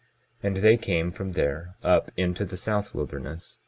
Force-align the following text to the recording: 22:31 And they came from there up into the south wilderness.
22:31 0.41 0.47
And 0.47 0.57
they 0.57 0.77
came 0.77 1.09
from 1.11 1.31
there 1.33 1.75
up 1.83 2.09
into 2.17 2.43
the 2.43 2.57
south 2.57 2.95
wilderness. 2.95 3.59